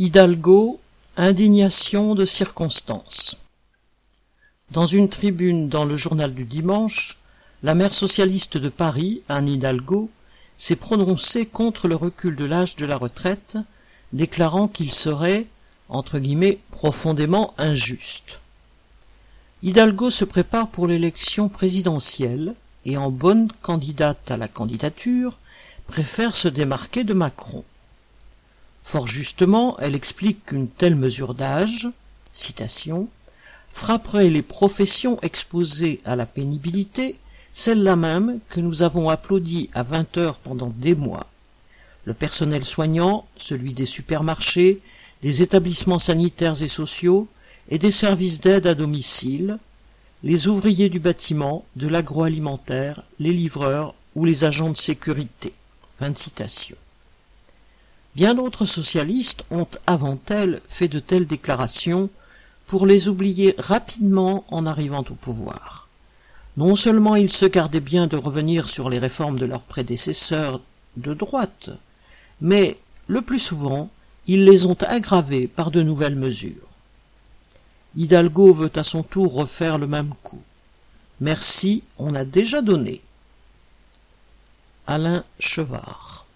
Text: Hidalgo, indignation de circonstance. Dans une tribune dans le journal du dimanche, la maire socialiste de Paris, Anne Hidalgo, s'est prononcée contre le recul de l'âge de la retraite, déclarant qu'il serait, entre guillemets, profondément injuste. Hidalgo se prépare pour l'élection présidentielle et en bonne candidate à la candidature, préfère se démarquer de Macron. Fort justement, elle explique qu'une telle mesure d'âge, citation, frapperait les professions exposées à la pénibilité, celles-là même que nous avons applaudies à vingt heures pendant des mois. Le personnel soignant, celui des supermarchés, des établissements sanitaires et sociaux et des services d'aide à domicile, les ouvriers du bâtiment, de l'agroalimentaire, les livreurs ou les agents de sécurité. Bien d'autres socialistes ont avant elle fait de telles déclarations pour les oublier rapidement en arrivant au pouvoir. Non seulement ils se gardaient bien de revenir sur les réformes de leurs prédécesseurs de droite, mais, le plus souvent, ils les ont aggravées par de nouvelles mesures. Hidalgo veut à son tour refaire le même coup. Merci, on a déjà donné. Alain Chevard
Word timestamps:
Hidalgo, 0.00 0.78
indignation 1.16 2.14
de 2.14 2.24
circonstance. 2.24 3.36
Dans 4.70 4.86
une 4.86 5.08
tribune 5.08 5.68
dans 5.68 5.84
le 5.84 5.96
journal 5.96 6.34
du 6.34 6.44
dimanche, 6.44 7.18
la 7.64 7.74
maire 7.74 7.92
socialiste 7.92 8.58
de 8.58 8.68
Paris, 8.68 9.22
Anne 9.28 9.48
Hidalgo, 9.48 10.08
s'est 10.56 10.76
prononcée 10.76 11.46
contre 11.46 11.88
le 11.88 11.96
recul 11.96 12.36
de 12.36 12.44
l'âge 12.44 12.76
de 12.76 12.86
la 12.86 12.96
retraite, 12.96 13.56
déclarant 14.12 14.68
qu'il 14.68 14.92
serait, 14.92 15.46
entre 15.88 16.20
guillemets, 16.20 16.60
profondément 16.70 17.52
injuste. 17.58 18.38
Hidalgo 19.64 20.10
se 20.10 20.24
prépare 20.24 20.68
pour 20.68 20.86
l'élection 20.86 21.48
présidentielle 21.48 22.54
et 22.84 22.96
en 22.96 23.10
bonne 23.10 23.50
candidate 23.62 24.30
à 24.30 24.36
la 24.36 24.46
candidature, 24.46 25.38
préfère 25.88 26.36
se 26.36 26.46
démarquer 26.46 27.02
de 27.02 27.14
Macron. 27.14 27.64
Fort 28.88 29.06
justement, 29.06 29.76
elle 29.80 29.94
explique 29.94 30.46
qu'une 30.46 30.66
telle 30.66 30.94
mesure 30.94 31.34
d'âge, 31.34 31.88
citation, 32.32 33.06
frapperait 33.74 34.30
les 34.30 34.40
professions 34.40 35.20
exposées 35.20 36.00
à 36.06 36.16
la 36.16 36.24
pénibilité, 36.24 37.18
celles-là 37.52 37.96
même 37.96 38.40
que 38.48 38.60
nous 38.60 38.80
avons 38.80 39.10
applaudies 39.10 39.68
à 39.74 39.82
vingt 39.82 40.16
heures 40.16 40.38
pendant 40.38 40.72
des 40.74 40.94
mois. 40.94 41.26
Le 42.06 42.14
personnel 42.14 42.64
soignant, 42.64 43.26
celui 43.36 43.74
des 43.74 43.84
supermarchés, 43.84 44.80
des 45.20 45.42
établissements 45.42 45.98
sanitaires 45.98 46.62
et 46.62 46.68
sociaux 46.68 47.28
et 47.68 47.78
des 47.78 47.92
services 47.92 48.40
d'aide 48.40 48.66
à 48.66 48.74
domicile, 48.74 49.58
les 50.22 50.48
ouvriers 50.48 50.88
du 50.88 50.98
bâtiment, 50.98 51.66
de 51.76 51.88
l'agroalimentaire, 51.88 53.02
les 53.18 53.34
livreurs 53.34 53.94
ou 54.14 54.24
les 54.24 54.44
agents 54.44 54.70
de 54.70 54.78
sécurité. 54.78 55.52
Bien 58.18 58.34
d'autres 58.34 58.64
socialistes 58.64 59.44
ont 59.52 59.68
avant 59.86 60.18
elle 60.26 60.60
fait 60.66 60.88
de 60.88 60.98
telles 60.98 61.28
déclarations 61.28 62.10
pour 62.66 62.84
les 62.84 63.06
oublier 63.06 63.54
rapidement 63.58 64.44
en 64.48 64.66
arrivant 64.66 65.04
au 65.08 65.14
pouvoir. 65.14 65.86
Non 66.56 66.74
seulement 66.74 67.14
ils 67.14 67.30
se 67.30 67.46
gardaient 67.46 67.78
bien 67.78 68.08
de 68.08 68.16
revenir 68.16 68.68
sur 68.68 68.90
les 68.90 68.98
réformes 68.98 69.38
de 69.38 69.46
leurs 69.46 69.62
prédécesseurs 69.62 70.60
de 70.96 71.14
droite, 71.14 71.70
mais, 72.40 72.78
le 73.06 73.22
plus 73.22 73.38
souvent, 73.38 73.88
ils 74.26 74.44
les 74.44 74.66
ont 74.66 74.82
aggravées 74.82 75.46
par 75.46 75.70
de 75.70 75.82
nouvelles 75.82 76.16
mesures. 76.16 76.66
Hidalgo 77.96 78.52
veut 78.52 78.72
à 78.74 78.82
son 78.82 79.04
tour 79.04 79.32
refaire 79.32 79.78
le 79.78 79.86
même 79.86 80.12
coup. 80.24 80.42
Merci, 81.20 81.84
on 81.98 82.16
a 82.16 82.24
déjà 82.24 82.62
donné. 82.62 83.00
Alain 84.88 85.22
Chevard 85.38 86.26